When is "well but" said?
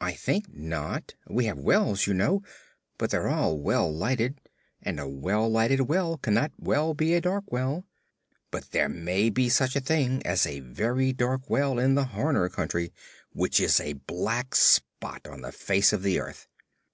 7.50-8.70